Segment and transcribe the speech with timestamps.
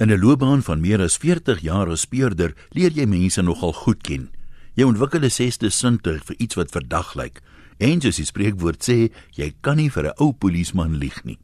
[0.00, 4.00] In 'n loopbaan van meer as 40 jaar as speurder, leer jy mense nogal goed
[4.00, 4.30] ken.
[4.74, 7.42] Jy ontwikkel 'n sesde sintuig vir iets wat verdag lyk.
[7.78, 11.38] En soos die spreekwoord sê, jy kan nie vir 'n ou polisieman lieg nie.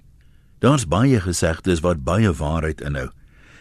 [0.60, 3.10] Daar's baie gesegdes wat baie waarheid inhou.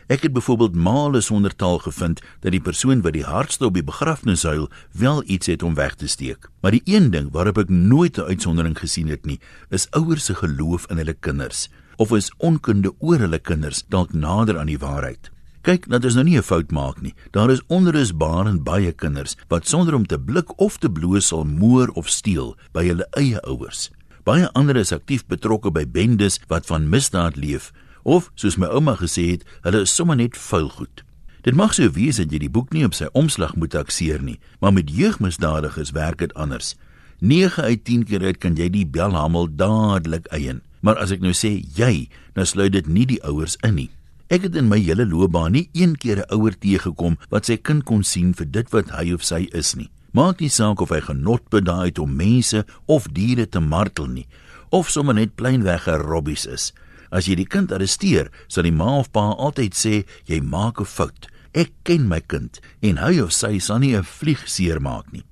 [0.08, 3.84] Ek het byvoorbeeld male sonder taal gevind dat die persoon wat die hardste op die
[3.84, 6.50] begrafnishuil wel iets het om weg te steek.
[6.62, 9.40] Maar die een ding waarop ek nooit 'n uitsondering gesien het nie,
[9.70, 14.60] is ouers se geloof in hulle kinders of is onkunde oor hulle kinders dalk nader
[14.60, 15.32] aan die waarheid.
[15.66, 17.14] Kyk, dat is nou nie 'n fout maak nie.
[17.32, 21.46] Daar is onrusbaar en baie kinders wat sonder om te blik of te bloos sal
[21.46, 23.90] moer of steel by hulle eie ouers.
[24.24, 27.72] Baie ander is aktief betrokke by bendes wat van misdaad leef
[28.04, 31.04] of soos my ouma gesê het, hulle is sommer net vuil goed.
[31.46, 34.40] Dit mag sou wees dat jy die boek nie op sy omslag moet takseer nie,
[34.62, 36.74] maar met jeugmisdadigers werk dit anders.
[37.22, 40.64] 9 uit 10 keer uit kan jy die belhamel dadelik eien.
[40.86, 42.06] Maar as ek nou sê jy,
[42.38, 43.90] dan sluit dit nie die ouers in nie.
[44.30, 47.84] Ek het in my hele loopbaan nie een keer 'n ouer teëgekom wat sy kind
[47.84, 49.90] kon sien vir dit wat hy of sy is nie.
[50.14, 54.28] Maak nie saak of hy genot bedaai het om mense of diere te martel nie,
[54.70, 56.74] of sommer net pleinweg 'n robbies is.
[57.12, 60.86] As jy die kind arresteer, sal die ma of pa altyd sê jy maak 'n
[60.86, 61.28] fout.
[61.54, 65.24] Ek ken my kind en hy of sy sal nie 'n vlieg seermaak nie.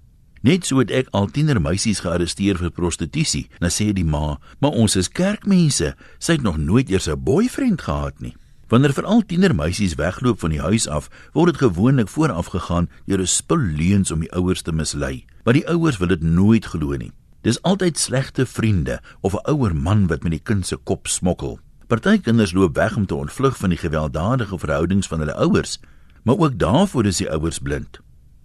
[0.44, 3.46] Net so het ek al tiener meisies gearresteer vir prostitusie.
[3.64, 5.96] Nou sê die ma, "Maar ons is kerkmense.
[6.20, 8.36] Sy het nog nooit eers 'n boyfriend gehad nie."
[8.68, 13.22] Wanneer veral tiener meisies wegloop van die huis af, word dit gewoonlik vooraf gegaan deur
[13.22, 15.26] 'n spul leuns om die ouers te mislei.
[15.46, 17.12] Maar die ouers wil dit nooit glo nie.
[17.42, 21.60] Dis altyd slegte vriende of 'n ouer man wat met die kind se kop smokkel.
[21.88, 25.80] Party kinders loop weg om te ontvlug van die gewelddadige verhoudings van hulle ouers,
[26.24, 28.00] maar ook daarvoor is die ouers blind.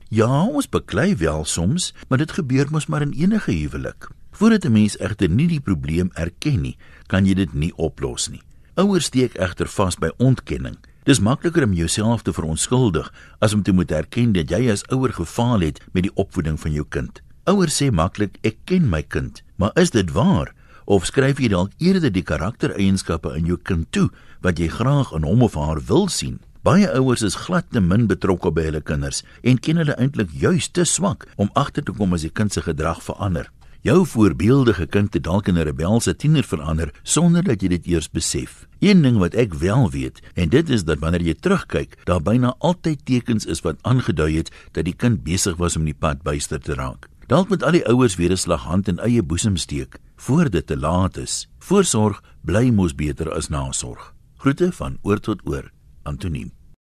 [0.09, 4.09] Ja, ons beklei wel soms, maar dit gebeur mos maar in enige huwelik.
[4.33, 8.43] Voordat 'n mens egter nie die probleem erken nie, kan jy dit nie oplos nie.
[8.75, 10.77] Ouers steek egter vas by ontkenning.
[11.03, 15.13] Dis makliker om jouself te verontskuldig as om te moet erken dat jy as ouer
[15.13, 17.23] gefaal het met die opvoeding van jou kind.
[17.45, 20.55] Ouers sê maklik ek ken my kind, maar is dit waar?
[20.89, 24.07] of skryf jy dalk eerder die karaktereienskappe in jou kind toe
[24.41, 26.39] wat jy graag in hom of haar wil sien?
[26.69, 30.67] Baie ouers is glad te min betrokke by hulle kinders en ken hulle eintlik juis
[30.77, 33.47] te swak om agter te kom as die kind se gedrag verander.
[33.89, 38.11] Jou voorbeeldige kind het dalk in 'n rebelse tiener verander sonder dat jy dit eers
[38.11, 38.67] besef.
[38.81, 42.55] Een ding wat ek wel weet, en dit is dat wanneer jy terugkyk, daar byna
[42.59, 46.61] altyd tekens is wat aangedui het dat die kind besig was om die pad byster
[46.61, 47.09] te raak.
[47.29, 50.67] Dalk moet al die ouers weer 'n slag hand in eie boesem steek voor dit
[50.67, 51.49] te laat is.
[51.59, 54.13] Voorsorg bly mos beter as nasorg.
[54.37, 55.73] Groete van oor tot oor.
[56.03, 56.58] Antoniem